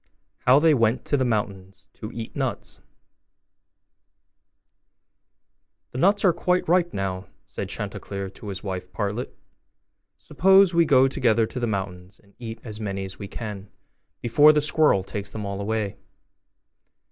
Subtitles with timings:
[0.47, 2.81] HOW THEY WENT TO THE MOUNTAINS TO EAT NUTS
[5.91, 9.37] 'The nuts are quite ripe now,' said Chanticleer to his wife Partlet,
[10.17, 13.69] 'suppose we go together to the mountains, and eat as many as we can,
[14.21, 15.97] before the squirrel takes them all away.